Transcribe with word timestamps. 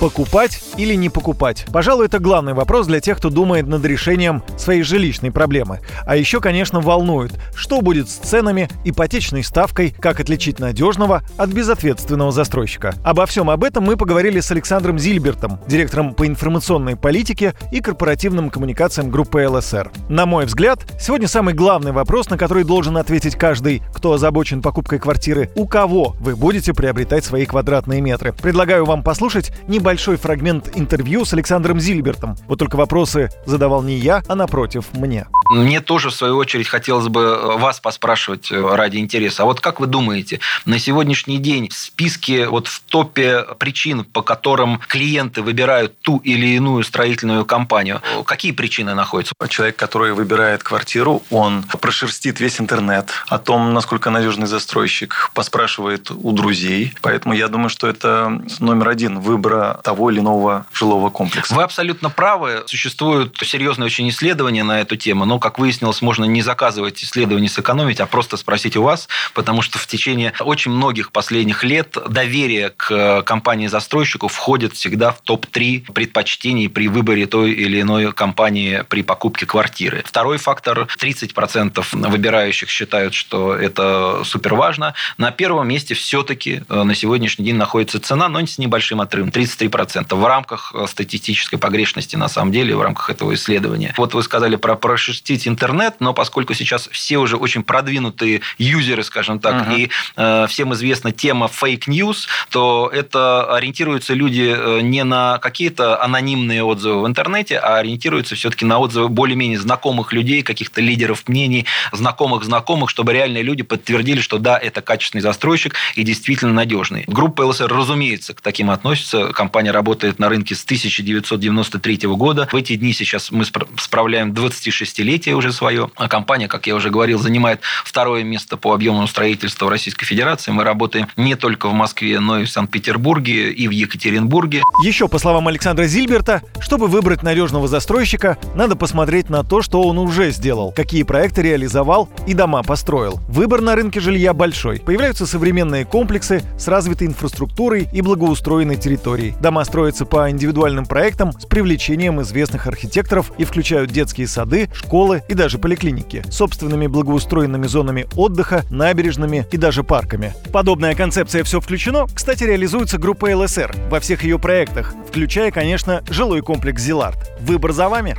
Покупать 0.00 0.62
или 0.76 0.94
не 0.94 1.08
покупать? 1.08 1.66
Пожалуй, 1.72 2.06
это 2.06 2.20
главный 2.20 2.54
вопрос 2.54 2.86
для 2.86 3.00
тех, 3.00 3.18
кто 3.18 3.30
думает 3.30 3.66
над 3.66 3.84
решением 3.84 4.44
своей 4.56 4.82
жилищной 4.82 5.32
проблемы. 5.32 5.80
А 6.06 6.14
еще, 6.14 6.40
конечно, 6.40 6.80
волнует, 6.80 7.32
что 7.52 7.80
будет 7.80 8.08
с 8.08 8.14
ценами, 8.14 8.68
ипотечной 8.84 9.42
ставкой, 9.42 9.92
как 9.98 10.20
отличить 10.20 10.60
надежного 10.60 11.24
от 11.36 11.50
безответственного 11.50 12.30
застройщика. 12.30 12.94
Обо 13.02 13.26
всем 13.26 13.50
об 13.50 13.64
этом 13.64 13.82
мы 13.82 13.96
поговорили 13.96 14.38
с 14.38 14.52
Александром 14.52 15.00
Зильбертом, 15.00 15.58
директором 15.66 16.14
по 16.14 16.28
информационной 16.28 16.94
политике 16.94 17.54
и 17.72 17.80
корпоративным 17.80 18.50
коммуникациям 18.50 19.10
группы 19.10 19.48
ЛСР. 19.48 19.90
На 20.08 20.26
мой 20.26 20.46
взгляд, 20.46 20.78
сегодня 21.00 21.26
самый 21.26 21.54
главный 21.54 21.90
вопрос, 21.90 22.30
на 22.30 22.38
который 22.38 22.62
должен 22.62 22.96
ответить 22.98 23.34
каждый, 23.34 23.82
кто 23.92 24.12
озабочен 24.12 24.62
покупкой 24.62 25.00
квартиры, 25.00 25.50
у 25.56 25.66
кого 25.66 26.14
вы 26.20 26.36
будете 26.36 26.72
приобретать 26.72 27.24
свои 27.24 27.46
квадратные 27.46 28.00
метры. 28.00 28.32
Предлагаю 28.32 28.84
вам 28.84 29.02
послушать 29.02 29.50
небольшой 29.66 29.87
фрагмент 29.96 30.76
интервью 30.76 31.24
с 31.24 31.32
Александром 31.32 31.80
Зильбертом. 31.80 32.36
Вот 32.46 32.58
только 32.58 32.76
вопросы 32.76 33.30
задавал 33.46 33.82
не 33.82 33.96
я, 33.96 34.22
а 34.28 34.34
напротив 34.34 34.84
мне. 34.92 35.26
Мне 35.50 35.80
тоже, 35.80 36.10
в 36.10 36.14
свою 36.14 36.36
очередь, 36.36 36.68
хотелось 36.68 37.08
бы 37.08 37.22
э, 37.22 37.58
вас 37.58 37.80
поспрашивать 37.80 38.52
э, 38.52 38.60
ради 38.60 38.98
интереса. 38.98 39.44
А 39.44 39.46
вот 39.46 39.60
как 39.60 39.80
вы 39.80 39.86
думаете, 39.86 40.40
на 40.66 40.78
сегодняшний 40.78 41.38
день 41.38 41.68
в 41.70 41.74
списке, 41.74 42.48
вот 42.48 42.68
в 42.68 42.80
топе 42.80 43.44
причин, 43.58 44.04
по 44.04 44.22
которым 44.22 44.80
клиенты 44.88 45.40
выбирают 45.40 45.98
ту 46.00 46.18
или 46.18 46.46
иную 46.48 46.84
строительную 46.84 47.46
компанию, 47.46 48.02
какие 48.26 48.52
причины 48.52 48.94
находятся? 48.94 49.34
Человек, 49.48 49.76
который 49.76 50.12
выбирает 50.12 50.62
квартиру, 50.62 51.22
он 51.30 51.62
прошерстит 51.62 52.40
весь 52.40 52.60
интернет 52.60 53.10
о 53.28 53.38
том, 53.38 53.72
насколько 53.72 54.10
надежный 54.10 54.46
застройщик, 54.46 55.30
поспрашивает 55.32 56.10
у 56.10 56.32
друзей. 56.32 56.94
Поэтому 57.00 57.34
я 57.34 57.48
думаю, 57.48 57.70
что 57.70 57.88
это 57.88 58.42
номер 58.58 58.88
один 58.88 59.20
выбора 59.20 59.80
того 59.82 60.10
или 60.10 60.20
иного 60.20 60.66
жилого 60.72 61.08
комплекса. 61.08 61.54
Вы 61.54 61.62
абсолютно 61.62 62.10
правы. 62.10 62.64
Существуют 62.66 63.38
серьезные 63.42 63.86
очень 63.86 64.08
исследования 64.10 64.62
на 64.62 64.80
эту 64.80 64.96
тему, 64.96 65.24
но 65.24 65.37
как 65.38 65.58
выяснилось, 65.58 66.02
можно 66.02 66.24
не 66.24 66.42
заказывать 66.42 67.02
исследования 67.02 67.48
сэкономить, 67.48 68.00
а 68.00 68.06
просто 68.06 68.36
спросить 68.36 68.76
у 68.76 68.82
вас, 68.82 69.08
потому 69.34 69.62
что 69.62 69.78
в 69.78 69.86
течение 69.86 70.32
очень 70.40 70.70
многих 70.70 71.12
последних 71.12 71.64
лет 71.64 71.96
доверие 72.08 72.70
к 72.70 73.22
компании-застройщику 73.22 74.28
входит 74.28 74.74
всегда 74.74 75.12
в 75.12 75.20
топ-3 75.20 75.92
предпочтений 75.92 76.68
при 76.68 76.88
выборе 76.88 77.26
той 77.26 77.52
или 77.52 77.80
иной 77.80 78.12
компании 78.12 78.84
при 78.88 79.02
покупке 79.02 79.46
квартиры. 79.46 80.02
Второй 80.04 80.38
фактор, 80.38 80.88
30% 80.98 81.84
выбирающих 81.92 82.68
считают, 82.70 83.14
что 83.14 83.54
это 83.54 84.22
супер 84.24 84.54
важно. 84.54 84.94
На 85.16 85.30
первом 85.30 85.68
месте 85.68 85.94
все-таки 85.94 86.62
э, 86.68 86.82
на 86.82 86.94
сегодняшний 86.94 87.44
день 87.44 87.56
находится 87.56 88.00
цена, 88.00 88.28
но 88.28 88.44
с 88.44 88.58
небольшим 88.58 89.00
отрывом, 89.00 89.30
33%. 89.30 90.14
В 90.14 90.26
рамках 90.26 90.72
э, 90.74 90.86
статистической 90.86 91.58
погрешности, 91.58 92.16
на 92.16 92.28
самом 92.28 92.52
деле, 92.52 92.74
в 92.76 92.82
рамках 92.82 93.10
этого 93.10 93.34
исследования. 93.34 93.94
Вот 93.96 94.14
вы 94.14 94.22
сказали 94.22 94.56
про 94.56 94.74
прошерстить 94.74 95.27
запустить 95.28 95.46
интернет, 95.46 95.96
но 96.00 96.14
поскольку 96.14 96.54
сейчас 96.54 96.88
все 96.90 97.18
уже 97.18 97.36
очень 97.36 97.62
продвинутые 97.62 98.40
юзеры, 98.56 99.02
скажем 99.02 99.40
так, 99.40 99.68
uh-huh. 99.68 99.78
и 99.78 99.90
э, 100.16 100.46
всем 100.48 100.72
известна 100.72 101.12
тема 101.12 101.48
fake 101.48 101.84
news, 101.84 102.28
то 102.50 102.90
это 102.92 103.54
ориентируются 103.54 104.14
люди 104.14 104.54
э, 104.56 104.80
не 104.80 105.04
на 105.04 105.38
какие-то 105.38 106.02
анонимные 106.02 106.62
отзывы 106.62 107.02
в 107.02 107.06
интернете, 107.06 107.58
а 107.58 107.78
ориентируются 107.78 108.34
все-таки 108.36 108.64
на 108.64 108.78
отзывы 108.78 109.08
более-менее 109.08 109.58
знакомых 109.58 110.12
людей, 110.12 110.42
каких-то 110.42 110.80
лидеров 110.80 111.28
мнений, 111.28 111.66
знакомых 111.92 112.44
знакомых, 112.44 112.88
чтобы 112.88 113.12
реальные 113.12 113.42
люди 113.42 113.62
подтвердили, 113.62 114.20
что 114.20 114.38
да, 114.38 114.58
это 114.58 114.80
качественный 114.80 115.22
застройщик 115.22 115.74
и 115.94 116.04
действительно 116.04 116.54
надежный. 116.54 117.04
Группа 117.06 117.42
ЛСР, 117.42 117.68
разумеется, 117.68 118.32
к 118.32 118.40
таким 118.40 118.70
относится. 118.70 119.32
Компания 119.32 119.72
работает 119.72 120.18
на 120.18 120.28
рынке 120.28 120.54
с 120.54 120.64
1993 120.64 121.98
года. 122.06 122.48
В 122.50 122.56
эти 122.56 122.76
дни 122.76 122.92
сейчас 122.92 123.30
мы 123.30 123.44
справляем 123.44 124.32
26-летие 124.32 125.17
десятилетие 125.18 125.36
уже 125.36 125.52
свое. 125.52 125.90
А 125.96 126.08
компания, 126.08 126.48
как 126.48 126.66
я 126.66 126.74
уже 126.74 126.90
говорил, 126.90 127.18
занимает 127.18 127.60
второе 127.84 128.22
место 128.24 128.56
по 128.56 128.72
объему 128.72 129.06
строительства 129.06 129.66
в 129.66 129.68
Российской 129.68 130.06
Федерации. 130.06 130.52
Мы 130.52 130.64
работаем 130.64 131.08
не 131.16 131.34
только 131.34 131.68
в 131.68 131.72
Москве, 131.72 132.20
но 132.20 132.40
и 132.40 132.44
в 132.44 132.50
Санкт-Петербурге 132.50 133.50
и 133.50 133.68
в 133.68 133.70
Екатеринбурге. 133.70 134.62
Еще, 134.84 135.08
по 135.08 135.18
словам 135.18 135.48
Александра 135.48 135.84
Зильберта, 135.84 136.42
чтобы 136.60 136.86
выбрать 136.86 137.22
надежного 137.22 137.68
застройщика, 137.68 138.38
надо 138.54 138.76
посмотреть 138.76 139.28
на 139.30 139.42
то, 139.42 139.62
что 139.62 139.82
он 139.82 139.98
уже 139.98 140.30
сделал, 140.30 140.72
какие 140.72 141.02
проекты 141.02 141.42
реализовал 141.42 142.08
и 142.26 142.34
дома 142.34 142.62
построил. 142.62 143.20
Выбор 143.28 143.60
на 143.60 143.74
рынке 143.74 144.00
жилья 144.00 144.32
большой. 144.32 144.80
Появляются 144.80 145.26
современные 145.26 145.84
комплексы 145.84 146.42
с 146.58 146.68
развитой 146.68 147.08
инфраструктурой 147.08 147.88
и 147.92 148.00
благоустроенной 148.00 148.76
территорией. 148.76 149.34
Дома 149.40 149.64
строятся 149.64 150.04
по 150.04 150.30
индивидуальным 150.30 150.86
проектам 150.86 151.32
с 151.32 151.46
привлечением 151.46 152.20
известных 152.22 152.66
архитекторов 152.66 153.32
и 153.38 153.44
включают 153.44 153.90
детские 153.90 154.28
сады, 154.28 154.70
школы, 154.72 155.07
школы 155.08 155.22
и 155.28 155.34
даже 155.34 155.58
поликлиники, 155.58 156.22
собственными 156.30 156.86
благоустроенными 156.86 157.66
зонами 157.66 158.06
отдыха, 158.16 158.64
набережными 158.70 159.46
и 159.50 159.56
даже 159.56 159.82
парками. 159.82 160.34
Подобная 160.52 160.94
концепция 160.94 161.44
«Все 161.44 161.60
включено», 161.60 162.06
кстати, 162.12 162.44
реализуется 162.44 162.98
группой 162.98 163.34
ЛСР 163.34 163.74
во 163.90 164.00
всех 164.00 164.24
ее 164.24 164.38
проектах, 164.38 164.94
включая, 165.08 165.50
конечно, 165.50 166.02
жилой 166.10 166.42
комплекс 166.42 166.82
«Зилард». 166.82 167.18
Выбор 167.40 167.72
за 167.72 167.88
вами. 167.88 168.16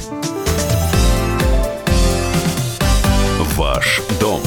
Ваш 3.56 4.02
дом 4.20 4.42